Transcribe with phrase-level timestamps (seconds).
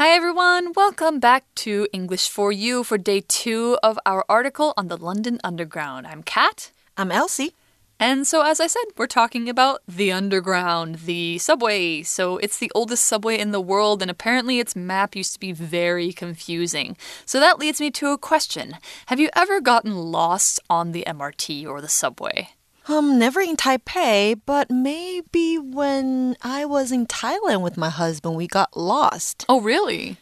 [0.00, 4.88] Hi everyone, welcome back to English for You for day two of our article on
[4.88, 6.06] the London Underground.
[6.06, 6.70] I'm Kat.
[6.96, 7.54] I'm Elsie.
[7.98, 12.02] And so, as I said, we're talking about the underground, the subway.
[12.02, 15.52] So, it's the oldest subway in the world, and apparently its map used to be
[15.52, 16.96] very confusing.
[17.26, 18.78] So, that leads me to a question
[19.08, 22.54] Have you ever gotten lost on the MRT or the subway?
[22.88, 28.46] Um, never in Taipei, but maybe when I was in Thailand with my husband, we
[28.46, 29.44] got lost.
[29.48, 30.16] Oh, really?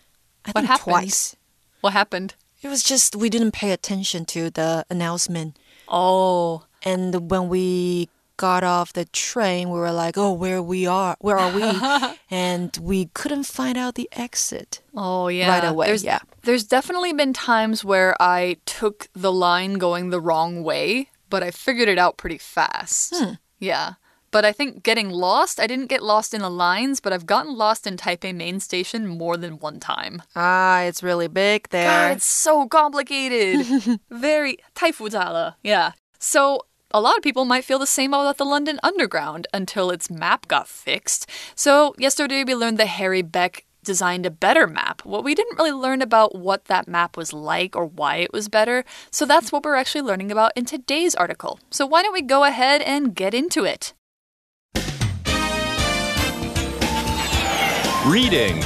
[0.44, 0.84] I what think happened?
[0.84, 1.36] twice.
[1.80, 2.34] What happened?
[2.62, 5.56] It was just we didn't pay attention to the announcement.
[5.88, 11.16] Oh, And when we got off the train, we were like, "Oh, where we are?
[11.20, 11.62] Where are we?"
[12.30, 14.80] and we couldn't find out the exit.
[14.94, 15.48] Oh yeah.
[15.48, 16.20] Right away, There's, yeah.
[16.42, 21.51] There's definitely been times where I took the line going the wrong way, but I
[21.51, 23.13] figured it out pretty fast.
[23.15, 23.33] Hmm.
[23.59, 23.93] Yeah.
[24.31, 27.55] But I think getting lost, I didn't get lost in the lines, but I've gotten
[27.55, 30.23] lost in Taipei main station more than one time.
[30.35, 32.09] Ah, it's really big there.
[32.09, 33.99] God, it's so complicated.
[34.09, 35.57] Very 太复杂了.
[35.61, 35.91] Yeah.
[36.19, 40.09] So a lot of people might feel the same about the London Underground until its
[40.09, 41.29] map got fixed.
[41.55, 45.02] So yesterday we learned that Harry Beck designed a better map.
[45.06, 48.46] What we didn't really learn about what that map was like or why it was
[48.46, 48.84] better.
[49.10, 51.58] So that's what we're actually learning about in today's article.
[51.70, 53.94] So why don't we go ahead and get into it?
[58.06, 58.62] Reading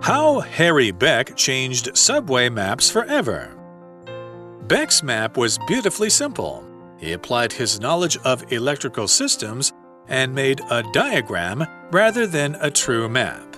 [0.00, 3.56] How Harry Beck Changed Subway Maps Forever.
[4.68, 6.73] Beck's map was beautifully simple.
[7.04, 9.74] He applied his knowledge of electrical systems
[10.08, 13.56] and made a diagram rather than a true map.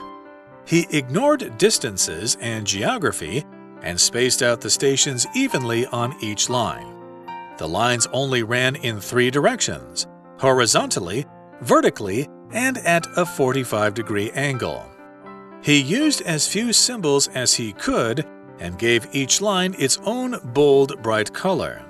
[0.66, 3.44] He ignored distances and geography
[3.82, 6.92] and spaced out the stations evenly on each line.
[7.58, 10.08] The lines only ran in three directions
[10.40, 11.24] horizontally,
[11.60, 14.84] vertically, and at a 45 degree angle.
[15.62, 18.26] He used as few symbols as he could
[18.58, 21.85] and gave each line its own bold, bright color.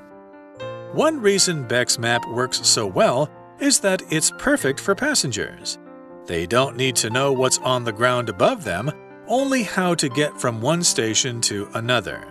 [0.97, 3.29] One reason Beck's map works so well
[3.61, 5.79] is that it's perfect for passengers.
[6.25, 8.91] They don't need to know what's on the ground above them,
[9.27, 12.27] only how to get from one station to another.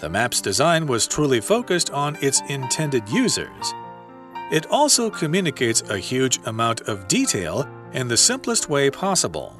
[0.00, 3.72] The map's design was truly focused on its intended users.
[4.50, 9.56] It also communicates a huge amount of detail in the simplest way possible.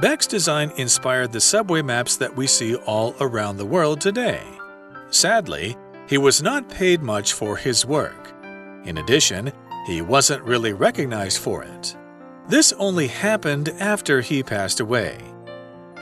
[0.00, 4.42] Beck's design inspired the subway maps that we see all around the world today.
[5.10, 5.76] Sadly,
[6.10, 8.34] he was not paid much for his work.
[8.84, 9.52] In addition,
[9.86, 11.96] he wasn't really recognized for it.
[12.48, 15.18] This only happened after he passed away.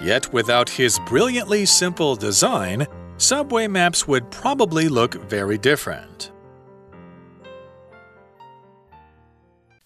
[0.02, 2.86] Yet, without his brilliantly simple design,
[3.18, 6.32] subway maps would probably look very different.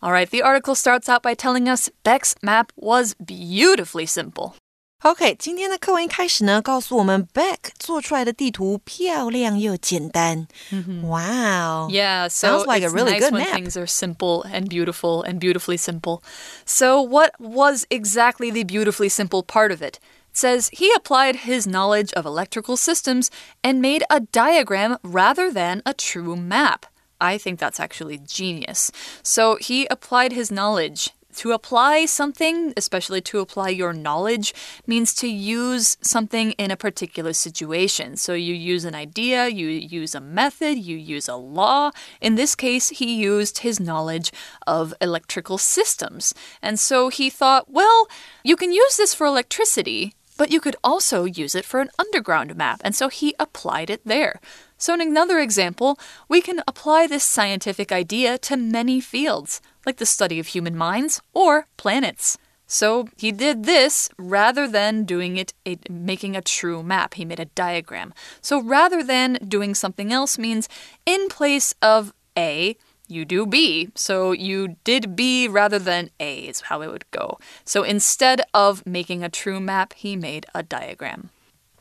[0.00, 4.54] All right, the article starts out by telling us Beck's map was beautifully simple.
[5.03, 10.47] OK，今天的课文一开始呢，告诉我们 Beck 做出来的地图漂亮又简单。
[10.71, 11.87] Wow.
[11.89, 13.53] Yeah, so Sounds like a it's really nice good when map.
[13.53, 16.21] things are simple and beautiful and beautifully simple.
[16.65, 19.99] So, what was exactly the beautifully simple part of it?
[20.31, 23.29] It says he applied his knowledge of electrical systems
[23.63, 26.87] and made a diagram rather than a true map.
[27.21, 28.91] I think that's actually genius.
[29.21, 31.11] So, he applied his knowledge.
[31.36, 34.54] to apply something, especially to apply your knowledge,
[34.86, 38.16] means to use something in a particular situation.
[38.16, 41.90] So you use an idea, you use a method, you use a law.
[42.20, 44.30] In this case, he used his knowledge
[44.66, 46.34] of electrical systems.
[46.60, 48.08] And so he thought, well,
[48.44, 52.54] you can use this for electricity, but you could also use it for an underground
[52.56, 52.80] map.
[52.84, 54.40] And so he applied it there.
[54.82, 55.96] So, in another example,
[56.28, 61.22] we can apply this scientific idea to many fields, like the study of human minds
[61.32, 62.36] or planets.
[62.66, 67.14] So he did this rather than doing it, a, making a true map.
[67.14, 68.12] He made a diagram.
[68.40, 70.68] So rather than doing something else means
[71.06, 72.76] in place of A,
[73.06, 73.90] you do B.
[73.94, 77.38] So you did B rather than A is how it would go.
[77.64, 81.30] So instead of making a true map, he made a diagram.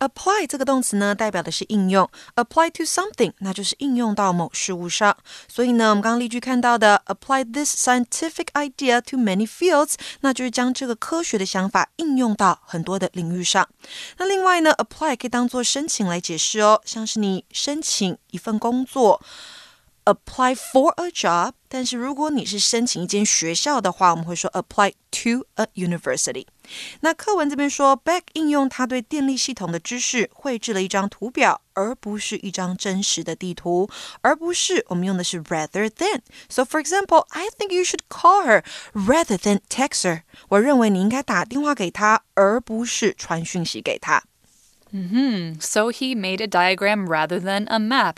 [0.02, 5.16] Apply 这个动词呢，代表的是应用，apply to something，那就是应用到某事物上。
[5.48, 13.70] 所以呢，我们刚刚例句看到的，apply this scientific idea to many fields，那就是将这个科学的想法应用到很多的领域上。
[14.18, 19.22] 那另外呢，apply 可以当做申请来解释哦，像是你申请一份工作
[20.11, 26.47] apply for a job，但是如果你是申请一间学校的话，我们会说 apply to a university。
[27.01, 33.91] 那课文这边说，Beck 应用他对电力系统的知识，绘制了一张图表，而不是一张真实的地图，
[34.21, 38.63] 而不是我们用的是 rather than。So for example, I think you should call her
[38.93, 40.23] rather than text her。
[40.49, 44.23] 我认为你应该打电话给她，而不是传讯息给她。
[44.93, 45.61] Hmm.
[45.61, 48.17] So he made a diagram rather than a map.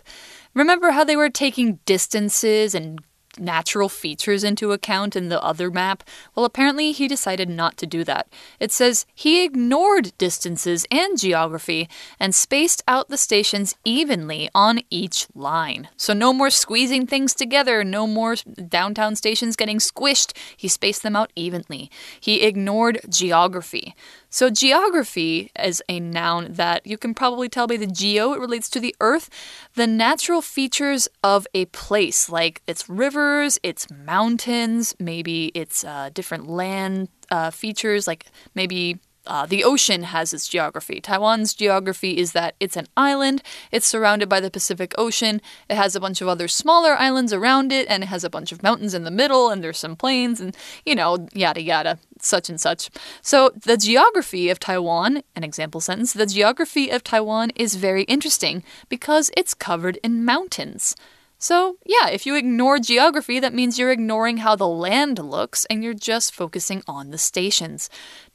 [0.53, 2.99] Remember how they were taking distances and
[3.39, 6.03] natural features into account in the other map?
[6.35, 8.27] Well, apparently he decided not to do that.
[8.59, 11.89] It says he ignored distances and geography
[12.19, 15.89] and spaced out the stations evenly on each line.
[15.97, 18.35] So no more squeezing things together, no more
[18.67, 20.35] downtown stations getting squished.
[20.55, 21.89] He spaced them out evenly.
[22.19, 23.95] He ignored geography.
[24.33, 28.67] So, geography is a noun that you can probably tell by the geo, it relates
[28.71, 29.29] to the earth,
[29.75, 32.89] the natural features of a place, like its
[33.23, 38.25] rivers, its mountains, maybe its uh, different land uh, features, like
[38.55, 40.99] maybe uh, the ocean has its geography.
[40.99, 43.41] Taiwan's geography is that it's an island,
[43.71, 47.71] it's surrounded by the Pacific Ocean, it has a bunch of other smaller islands around
[47.71, 50.41] it, and it has a bunch of mountains in the middle, and there's some plains,
[50.41, 50.55] and
[50.85, 52.89] you know, yada yada, such and such.
[53.21, 58.61] So, the geography of Taiwan, an example sentence, the geography of Taiwan is very interesting
[58.89, 60.95] because it's covered in mountains.
[61.42, 65.84] So, yeah, if you ignore geography, that means you're ignoring how the land looks and
[65.84, 67.88] you're just focusing on the stations.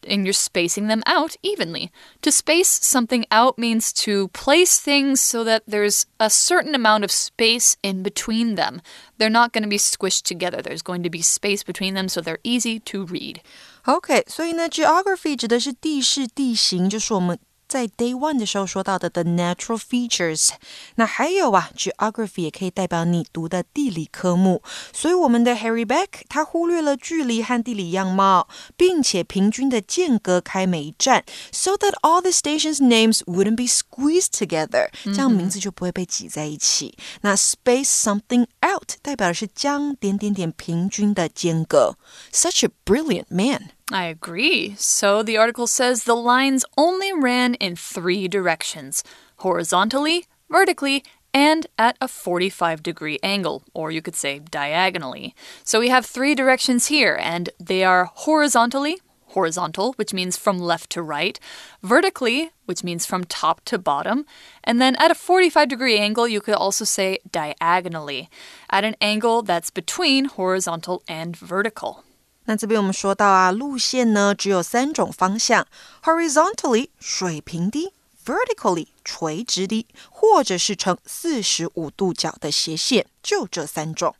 [0.07, 1.91] And you're spacing them out evenly.
[2.21, 7.11] To space something out means to place things so that there's a certain amount of
[7.11, 8.81] space in between them.
[9.17, 12.21] They're not going to be squished together, there's going to be space between them so
[12.21, 13.41] they're easy to read.
[13.85, 17.37] OK，所以呢，geography 指的是地势、地形，就是我们
[17.67, 20.49] 在 Day One 的时候说到的 the natural features，
[20.95, 24.61] 那还有啊，geography 也可以代表你读的地理科目。
[24.91, 28.47] 所以我们的 Harry Beck 他忽略了距离和地理样貌，
[28.77, 36.95] 并且平均的间隔开每一站，so that all the stations names wouldn't be squeezed together，这样名字就不会被挤在一起。
[37.21, 41.95] 那 space something out 代表的是将点点点平均的间隔。
[42.31, 43.69] Such a brilliant man.
[43.90, 44.74] I agree.
[44.76, 49.02] So the article says the lines only ran in three directions
[49.36, 55.34] horizontally, vertically, and at a 45 degree angle, or you could say diagonally.
[55.64, 58.98] So we have three directions here, and they are horizontally,
[59.28, 61.38] horizontal, which means from left to right,
[61.82, 64.26] vertically, which means from top to bottom,
[64.64, 68.28] and then at a 45 degree angle, you could also say diagonally,
[68.68, 72.04] at an angle that's between horizontal and vertical.
[72.47, 75.65] 那这边我们说到啊，路线呢只有三种方向：
[76.03, 77.93] horizontally 水平的，
[78.25, 84.15] vertically 垂直的，或者是呈四十五度角的斜线，就这三种。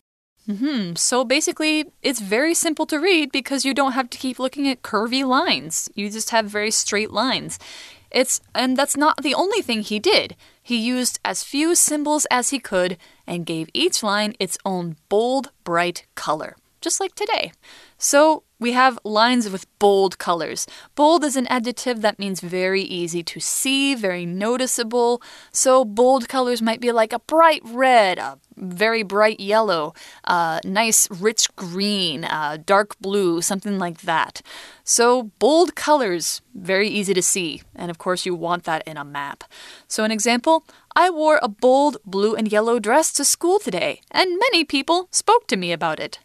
[0.45, 0.97] Mm -hmm.
[0.97, 4.81] So basically, it's very simple to read because you don't have to keep looking at
[4.81, 5.88] curvy lines.
[5.95, 7.55] You just have very straight lines.
[8.09, 10.35] It's and that's not the only thing he did.
[10.61, 15.51] He used as few symbols as he could and gave each line its own bold,
[15.63, 17.52] bright color, just like today.
[17.96, 20.66] So we have lines with bold colors.
[20.94, 25.22] Bold is an adjective that means very easy to see, very noticeable.
[25.52, 29.94] So bold colors might be like a bright red, a very bright yellow,
[30.25, 34.42] a nice rich green, a dark blue, something like that.
[34.82, 37.62] So bold colors, very easy to see.
[37.76, 39.44] And of course, you want that in a map.
[39.86, 40.64] So, an example
[40.96, 45.46] I wore a bold blue and yellow dress to school today, and many people spoke
[45.46, 46.19] to me about it.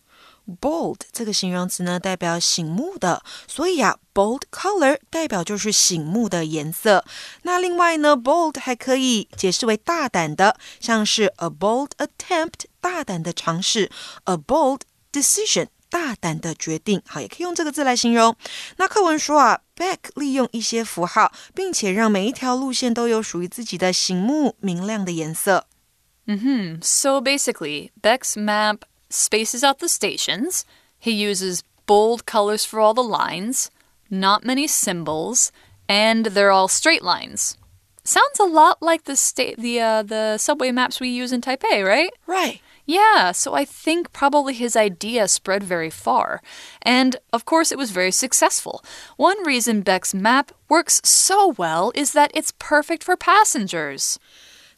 [0.61, 7.05] Bold 这个形容词呢，代表醒目的，所以啊，bold color 代表就是醒目的颜色。
[7.43, 13.89] 那另外呢，bold 还可以解释为大胆的，像是 a bold attempt 大胆的尝试
[14.25, 14.81] ，a bold
[15.11, 17.01] decision 大胆的决定。
[17.07, 18.35] 好，也可以用这个字来形容。
[18.77, 25.67] 那课文说啊，Beck 利用一些符号，并且让每一条路线都有属于自己的醒目明亮的颜色。
[26.25, 28.77] 嗯哼，So basically, Beck's map
[29.13, 30.65] spaces out the stations.
[30.97, 33.69] He uses bold colors for all the lines,
[34.09, 35.51] not many symbols,
[35.87, 37.57] and they're all straight lines.
[38.03, 41.85] Sounds a lot like the state the uh, the subway maps we use in Taipei,
[41.85, 42.11] right?
[42.27, 42.61] Right.
[42.85, 46.41] Yeah, so I think probably his idea spread very far.
[46.81, 48.83] And of course, it was very successful.
[49.15, 54.19] One reason Beck's map works so well is that it's perfect for passengers.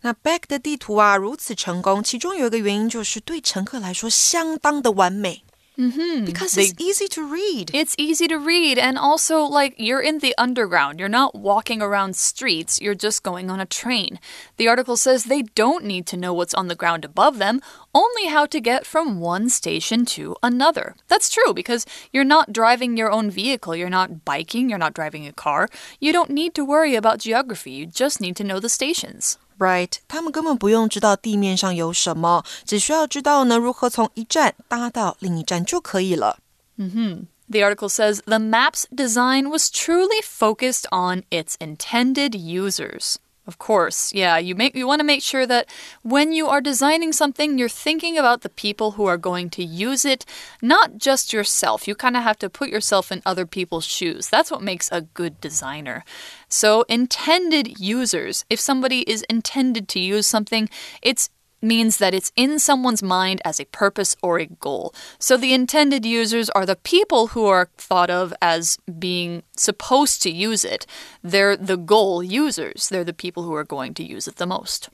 [0.03, 5.45] 那 Beck 的地图啊如此成功，其中有一个原因就是对乘客来说相当的完美。
[5.77, 6.27] Mm -hmm.
[6.27, 7.71] Because they, it's easy to read.
[7.73, 8.77] It's easy to read.
[8.79, 10.99] And also, like, you're in the underground.
[10.99, 12.79] You're not walking around streets.
[12.83, 14.19] You're just going on a train.
[14.59, 17.61] The article says they don't need to know what's on the ground above them,
[17.93, 20.97] only how to get from one station to another.
[21.09, 23.75] That's true because you're not driving your own vehicle.
[23.75, 24.69] You're not biking.
[24.69, 25.69] You're not driving a car.
[25.99, 27.71] You don't need to worry about geography.
[27.71, 29.39] You just need to know the stations.
[29.59, 36.39] Right，他们根本不用知道地面上有什么，只需要知道呢如何从一站搭到另一站就可以了。
[36.77, 37.27] 嗯哼。
[37.51, 43.17] The article says the map's design was truly focused on its intended users.
[43.48, 45.70] Of course, yeah, you make you want to make sure that
[46.02, 50.04] when you are designing something, you're thinking about the people who are going to use
[50.04, 50.26] it,
[50.64, 51.88] not just yourself.
[51.88, 54.30] You kind of have to put yourself in other people's shoes.
[54.30, 56.04] That's what makes a good designer.
[56.50, 60.68] So, intended users, if somebody is intended to use something,
[61.04, 61.30] it's
[61.65, 64.95] means that it's in someone's mind as a purpose or a goal.
[65.19, 70.31] So the intended users are the people who are thought of as being supposed to
[70.31, 70.87] use it.
[71.23, 72.89] They're the goal users.
[72.89, 74.89] They're the people who are going to use it the most.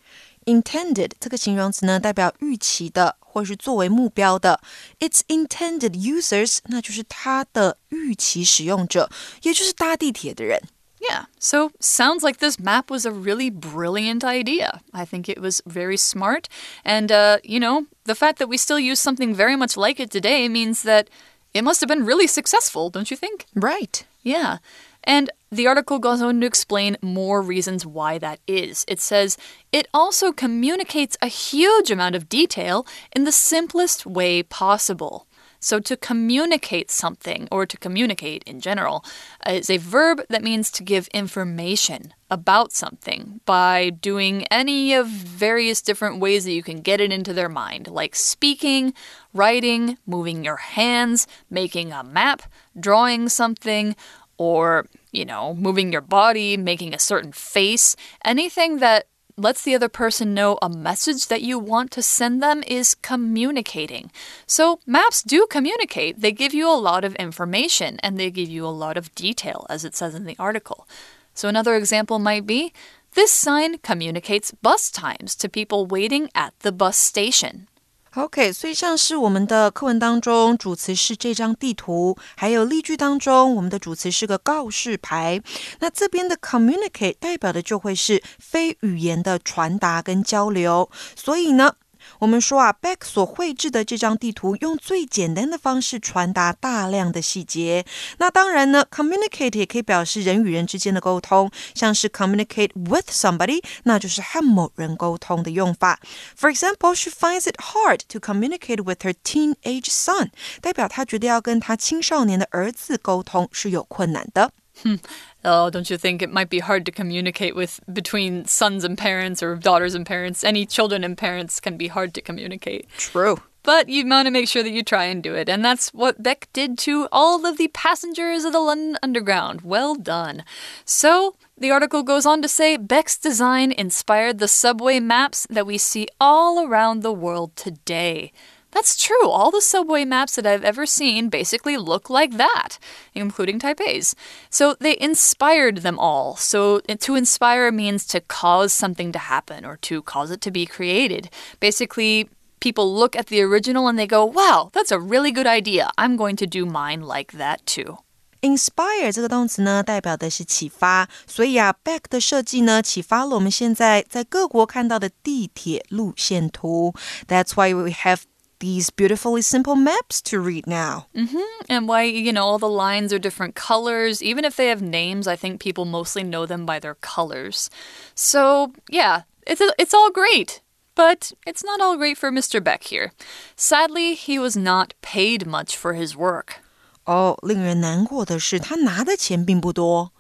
[0.44, 4.60] Intended 这个形容词呢，代表预期的或是作为目标的。
[4.98, 9.08] Its intended users，那就是它的预期使用者，
[9.42, 10.60] 也就是搭地铁的人。
[11.10, 14.81] Yeah, so sounds like this map was a really brilliant idea.
[14.93, 16.48] I think it was very smart.
[16.86, 20.12] And, uh, you know, the fact that we still use something very much like it
[20.12, 21.10] today means that
[21.53, 23.46] it must have been really successful, don't you think?
[23.55, 24.05] Right.
[24.22, 24.60] Yeah.
[25.03, 28.86] And the article goes on to explain more reasons why that is.
[28.88, 29.38] It says
[29.72, 35.25] it also communicates a huge amount of detail in the simplest way possible.
[35.61, 39.05] So to communicate something, or to communicate in general,
[39.47, 45.07] uh, is a verb that means to give information about something by doing any of
[45.07, 48.93] various different ways that you can get it into their mind, like speaking,
[49.33, 52.41] writing, moving your hands, making a map,
[52.79, 53.95] drawing something,
[54.37, 59.05] or, you know, moving your body, making a certain face, anything that
[59.41, 64.12] lets the other person know a message that you want to send them is communicating.
[64.45, 66.21] So, maps do communicate.
[66.21, 69.65] They give you a lot of information and they give you a lot of detail,
[69.69, 70.88] as it says in the article.
[71.33, 72.74] So, another example might be
[73.13, 77.67] this sign communicates bus times to people waiting at the bus station.
[78.15, 85.41] OK，所以像是我们的课文当中，主词是这张地图，还有例句当中，我们的主词是个告示牌。
[85.79, 90.89] 那这边的 communicate 代表的就会是非语言的传达跟交流。
[91.15, 91.75] 所以呢。
[92.19, 97.85] 我们说啊，Beck 所绘制的这张地图用最简单的方式传达大量的细节。
[98.17, 105.99] 那当然呢，communicate 也可以表示人与人之间的沟通，像是 communicate with somebody，那就是和某人沟通的用法。
[106.37, 110.29] For example, she finds it hard to communicate with her teenage son，
[110.61, 114.51] 代表她觉得要跟她青少年的儿子沟通是有困难的。
[114.83, 114.97] 哼
[115.43, 119.41] Oh, don't you think it might be hard to communicate with between sons and parents
[119.41, 120.43] or daughters and parents?
[120.43, 122.88] Any children and parents can be hard to communicate.
[122.98, 123.41] True.
[123.63, 125.48] But you want to make sure that you try and do it.
[125.48, 129.62] And that's what Beck did to all of the passengers of the London Underground.
[129.62, 130.43] Well done.
[130.83, 135.77] So, the article goes on to say Beck's design inspired the subway maps that we
[135.77, 138.31] see all around the world today.
[138.72, 139.30] That's true.
[139.30, 142.78] All the subway maps that I've ever seen basically look like that,
[143.14, 144.14] including Taipei's.
[144.50, 146.36] So they inspired them all.
[146.36, 150.66] So to inspire means to cause something to happen or to cause it to be
[150.66, 151.30] created.
[151.58, 152.28] Basically,
[152.60, 155.88] people look at the original and they go, wow, that's a really good idea.
[155.96, 157.98] I'm going to do mine like that too.
[158.42, 166.94] Inspire 这个动词呢，代表的是启发，所以啊，Back 的设计呢，启发了我们现在在各国看到的地铁路线图。
[167.26, 168.20] That's why we have
[168.60, 171.06] these beautifully simple maps to read now.
[171.14, 171.66] Mm -hmm.
[171.68, 174.22] And why, you know, all the lines are different colors.
[174.22, 177.68] Even if they have names, I think people mostly know them by their colors.
[178.14, 180.62] So, yeah, it's, it's all great.
[180.94, 182.62] But it's not all great for Mr.
[182.62, 183.12] Beck here.
[183.54, 186.62] Sadly, he was not paid much for his work.
[187.04, 190.12] 哦，令人难过的是，他拿的钱并不多。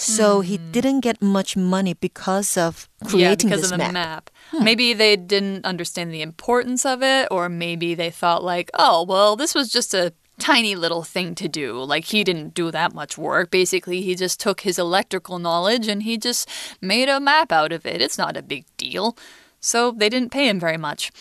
[0.00, 0.70] so he hmm.
[0.70, 3.92] didn't get much money because of creating yeah, because this of the map.
[3.92, 4.30] map.
[4.50, 4.64] Hmm.
[4.64, 9.36] Maybe they didn't understand the importance of it, or maybe they thought like, oh, well,
[9.36, 11.82] this was just a tiny little thing to do.
[11.82, 13.50] Like he didn't do that much work.
[13.50, 16.48] Basically, he just took his electrical knowledge and he just
[16.80, 18.00] made a map out of it.
[18.00, 19.16] It's not a big deal.
[19.60, 21.12] So they didn't pay him very much.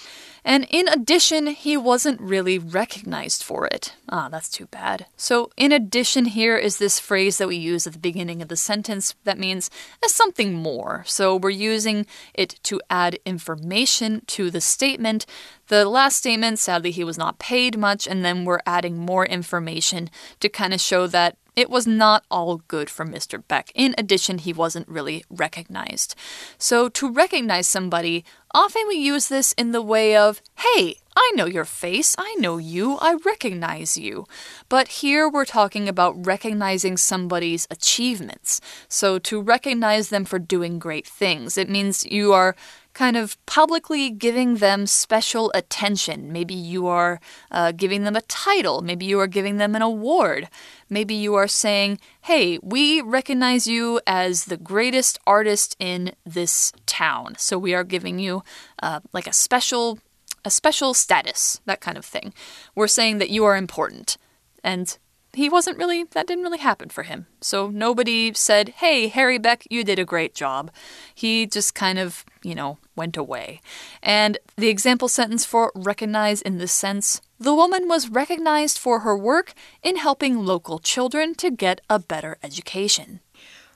[0.45, 3.93] And in addition, he wasn't really recognized for it.
[4.07, 5.05] Ah, that's too bad.
[5.17, 8.55] So, in addition, here is this phrase that we use at the beginning of the
[8.55, 9.69] sentence that means
[10.07, 11.03] something more.
[11.05, 15.25] So, we're using it to add information to the statement.
[15.67, 20.09] The last statement, sadly, he was not paid much, and then we're adding more information
[20.39, 23.43] to kind of show that it was not all good for Mr.
[23.45, 23.69] Beck.
[23.75, 26.15] In addition, he wasn't really recognized.
[26.57, 28.23] So, to recognize somebody,
[28.53, 32.57] often we use this in the way of, hey, I know your face, I know
[32.57, 34.25] you, I recognize you.
[34.69, 38.61] But here we're talking about recognizing somebody's achievements.
[38.87, 42.55] So, to recognize them for doing great things, it means you are
[42.93, 46.31] kind of publicly giving them special attention.
[46.31, 47.19] Maybe you are
[47.51, 50.49] uh, giving them a title, maybe you are giving them an award.
[50.89, 57.35] Maybe you are saying, hey, we recognize you as the greatest artist in this town.
[57.37, 58.43] So we are giving you
[58.81, 59.99] uh, like a special.
[60.45, 62.33] A special status, that kind of thing.
[62.73, 64.15] We're saying that you are important.
[64.63, 64.97] And
[65.32, 67.26] he wasn't really, that didn't really happen for him.
[67.40, 70.70] So nobody said, hey, Harry Beck, you did a great job.
[71.12, 73.60] He just kind of, you know, went away.
[74.00, 79.18] And the example sentence for recognize in this sense the woman was recognized for her
[79.18, 83.20] work in helping local children to get a better education.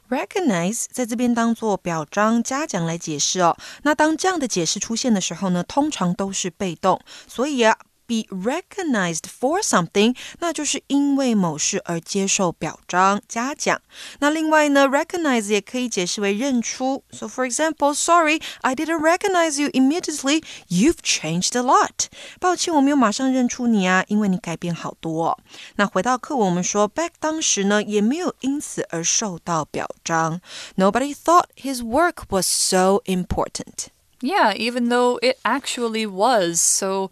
[0.09, 3.57] Recognize 在这边当做表彰、嘉奖来解释哦。
[3.83, 13.81] 那当这样的解释出现的时候呢，通常都是被动，所以啊 ，be recognized for something，那就是因为某事而接受表彰、嘉奖。
[14.21, 17.05] 那另外呢，recognize 也可以解释为认出。
[17.11, 20.43] So for example, sorry, I didn't recognize you immediately.
[20.69, 22.07] You've changed a lot.
[22.41, 25.39] 抱歉，我没有马上认出你啊，因为你改变好多。
[25.77, 30.41] 那回到课文，我们说 Beck 当时呢也没有因此而受到表彰。
[30.77, 33.89] Nobody thought his work was so important.
[34.21, 36.61] Yeah, even though it actually was.
[36.61, 37.11] So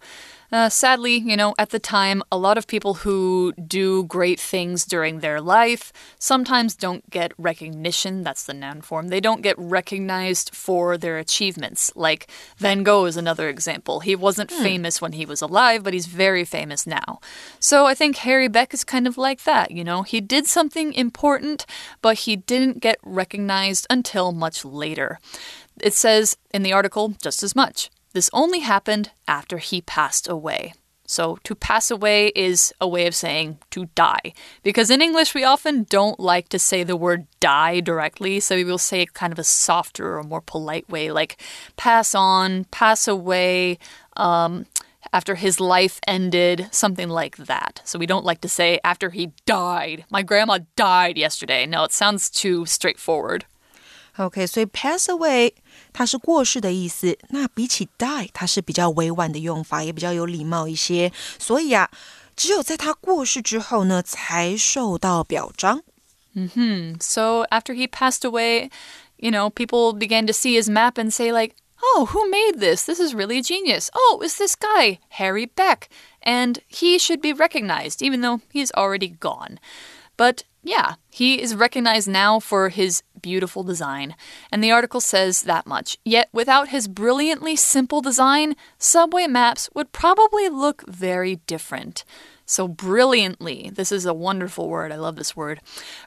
[0.52, 4.84] uh, sadly, you know, at the time, a lot of people who do great things
[4.84, 8.22] during their life sometimes don't get recognition.
[8.22, 9.08] That's the noun form.
[9.08, 11.90] They don't get recognized for their achievements.
[11.94, 14.00] Like Van Gogh is another example.
[14.00, 14.62] He wasn't hmm.
[14.62, 17.20] famous when he was alive, but he's very famous now.
[17.58, 19.70] So I think Harry Beck is kind of like that.
[19.70, 21.64] You know, he did something important,
[22.02, 25.18] but he didn't get recognized until much later.
[25.80, 27.88] It says in the article just as much.
[28.12, 30.74] This only happened after he passed away.
[31.04, 34.32] So, to pass away is a way of saying to die.
[34.62, 38.40] Because in English, we often don't like to say the word die directly.
[38.40, 41.36] So, we will say it kind of a softer or more polite way, like
[41.76, 43.78] pass on, pass away,
[44.16, 44.64] um,
[45.12, 47.82] after his life ended, something like that.
[47.84, 50.06] So, we don't like to say after he died.
[50.08, 51.66] My grandma died yesterday.
[51.66, 53.44] No, it sounds too straightforward.
[54.18, 55.54] OK，所以 pass away
[55.93, 57.17] 它是过世的意思。
[57.29, 61.11] 那比起 die，它是比较委婉的用法，也比较有礼貌一些。
[61.39, 61.89] 所以啊，
[62.35, 65.81] 只有在他过世之后呢，才受到表彰。
[66.33, 66.97] 嗯哼。
[66.99, 68.69] So after he passed away,
[69.17, 71.55] you know, people began to see his map and say like.
[71.79, 72.85] Oh, who made this?
[72.85, 73.91] This is really genius.
[73.93, 75.89] Oh, it's this guy, Harry Beck.
[76.23, 79.59] And he should be recognized, even though he's already gone.
[80.17, 84.14] But yeah, he is recognized now for his beautiful design,
[84.50, 85.98] and the article says that much.
[86.04, 92.04] Yet, without his brilliantly simple design, subway maps would probably look very different.
[92.44, 94.92] So, brilliantly, this is a wonderful word.
[94.92, 95.60] I love this word.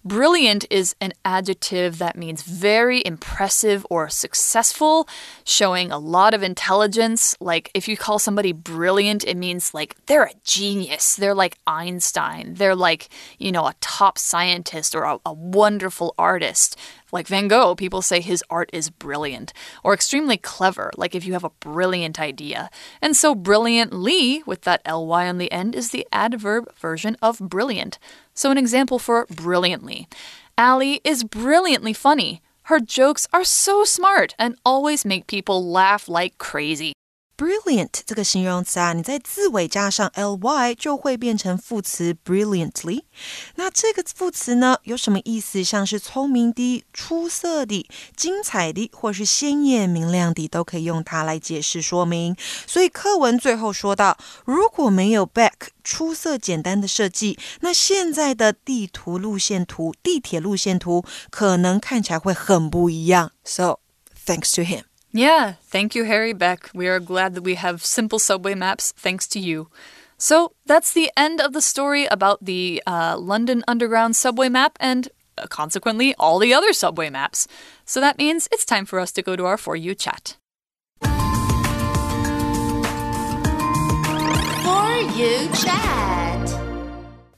[0.03, 5.07] Brilliant is an adjective that means very impressive or successful,
[5.43, 7.35] showing a lot of intelligence.
[7.39, 11.15] Like, if you call somebody brilliant, it means like they're a genius.
[11.15, 12.55] They're like Einstein.
[12.55, 16.77] They're like, you know, a top scientist or a, a wonderful artist.
[17.11, 21.33] Like Van Gogh, people say his art is brilliant or extremely clever, like if you
[21.33, 22.69] have a brilliant idea.
[23.01, 27.99] And so brilliantly, with that ly on the end, is the adverb version of brilliant.
[28.33, 30.07] So an example for brilliantly.
[30.57, 32.41] Allie is brilliantly funny.
[32.63, 36.93] Her jokes are so smart and always make people laugh like crazy.
[37.37, 43.03] Brilliant 这个形容词啊，你在字尾加上 ly 就会变成副词 brilliantly。
[43.55, 45.61] 那这个副词呢，有什么意思？
[45.61, 52.37] 像是聪明的、出色的、精彩的，或是鲜艳明亮的，都可以用它来解释说明。
[52.65, 55.51] 所以课文最后说到，如果没有 Back
[55.83, 63.33] 出色简单的设计，那现在的地图路线图、地铁路线图可能看起来会很不一样。
[63.43, 63.79] So
[64.25, 64.83] thanks to him.
[65.15, 66.69] Yeah, thank you, Harry Beck.
[66.73, 69.69] We are glad that we have simple subway maps thanks to you.
[70.17, 75.07] So that's the end of the story about the uh, London Underground subway map and
[75.37, 77.47] uh, consequently all the other subway maps.
[77.85, 80.35] So that means it's time for us to go to our For You chat.
[80.99, 81.07] For
[85.15, 86.59] You chat.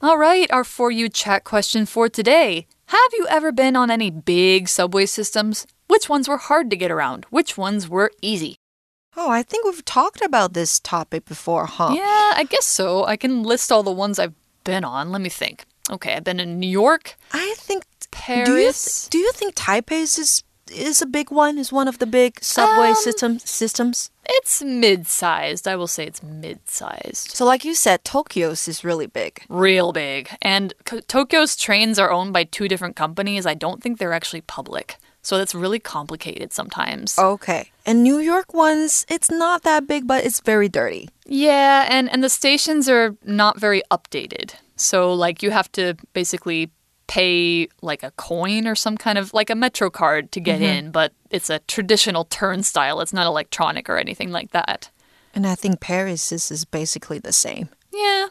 [0.02, 2.66] All right, our For You chat question for today.
[2.86, 5.64] Have you ever been on any big subway systems?
[5.88, 7.24] Which ones were hard to get around?
[7.30, 8.56] Which ones were easy?
[9.16, 11.92] Oh, I think we've talked about this topic before, huh?
[11.94, 13.04] Yeah, I guess so.
[13.04, 15.10] I can list all the ones I've been on.
[15.10, 15.64] Let me think.
[15.90, 19.08] Okay, I've been in New York, I think Paris.
[19.08, 21.56] Do you, do you think Taipei is is a big one?
[21.56, 24.10] Is one of the big subway Um, system systems?
[24.26, 25.66] It's mid sized.
[25.66, 27.30] I will say it's mid sized.
[27.34, 29.42] So, like you said, Tokyo's is really big.
[29.48, 30.28] Real big.
[30.42, 33.46] And Tokyo's trains are owned by two different companies.
[33.46, 34.96] I don't think they're actually public.
[35.22, 37.18] So that's really complicated sometimes.
[37.18, 41.08] Okay, and New York ones, it's not that big, but it's very dirty.
[41.26, 44.54] Yeah, and, and the stations are not very updated.
[44.76, 46.70] So, like, you have to basically
[47.08, 50.90] pay like a coin or some kind of like a Metro card to get in,
[50.90, 53.00] but it's a traditional turnstile.
[53.00, 54.90] It's not electronic or anything like that.
[55.34, 58.28] And I think Paris is, is basically the same, Yeah,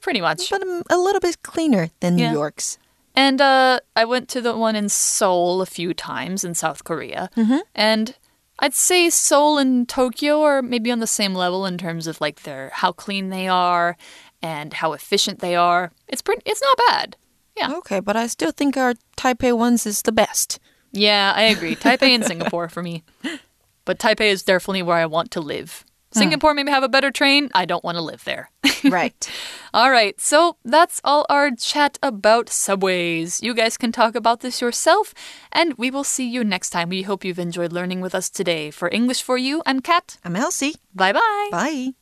[0.00, 0.48] pretty much.
[0.50, 2.32] but um, a little bit cleaner than New Yeah.
[2.32, 2.78] York's.
[3.14, 7.30] And uh, I went to the one in Seoul a few times in South Korea.
[7.74, 8.14] And
[8.58, 12.42] I'd say Seoul and Tokyo are maybe on the same level in terms of like
[12.42, 13.96] their how clean they are
[14.42, 15.92] and how efficient they are.
[16.08, 17.16] It's pretty it's not bad.
[17.56, 17.72] Yeah.
[17.78, 20.58] Okay, but I still think our Taipei ones is the best.
[20.92, 21.76] Yeah, I agree.
[21.76, 23.02] Taipei and Singapore for me.
[23.86, 25.84] But Taipei is definitely where I want to live.
[26.12, 27.50] Singapore maybe have a better train.
[27.54, 28.50] I don't want to live there.
[28.84, 29.30] right.
[29.72, 33.40] All right, so that's all our chat about subways.
[33.42, 35.14] You guys can talk about this yourself,
[35.52, 36.88] and we will see you next time.
[36.88, 38.70] We hope you've enjoyed learning with us today.
[38.72, 40.18] For English for You, I'm Kat.
[40.24, 40.74] I'm Elsie.
[40.94, 41.48] Bye bye.
[41.52, 41.94] Bye.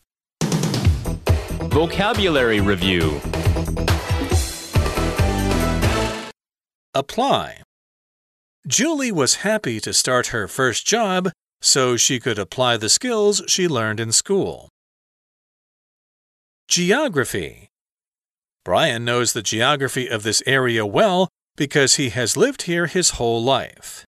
[1.68, 3.20] Vocabulary Review
[6.94, 7.62] Apply.
[8.66, 13.66] Julie was happy to start her first job so she could apply the skills she
[13.68, 14.68] learned in school.
[16.68, 17.68] Geography.
[18.64, 23.42] Brian knows the geography of this area well because he has lived here his whole
[23.42, 24.04] life.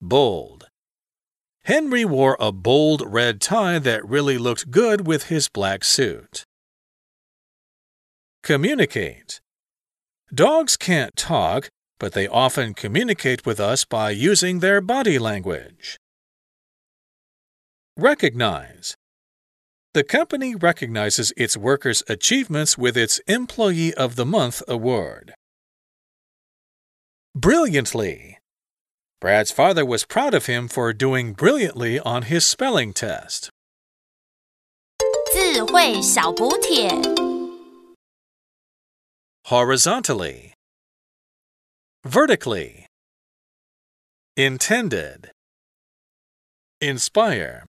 [0.00, 0.66] Bold.
[1.64, 6.44] Henry wore a bold red tie that really looked good with his black suit.
[8.42, 9.40] Communicate.
[10.34, 11.70] Dogs can't talk,
[12.03, 15.97] but they often communicate with us by using their body language.
[17.97, 18.95] Recognize.
[19.93, 25.33] The company recognizes its workers' achievements with its Employee of the Month award.
[27.35, 28.37] Brilliantly.
[29.19, 33.49] Brad's father was proud of him for doing brilliantly on his spelling test.
[35.31, 36.89] 智慧小补帖。
[39.43, 40.52] Horizontally.
[42.04, 42.86] Vertically.
[44.36, 45.30] Intended.
[46.82, 47.64] Inspire.